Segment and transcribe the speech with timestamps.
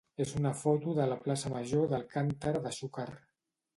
[0.23, 3.11] és una foto de la plaça major d'Alcàntera de Xúquer.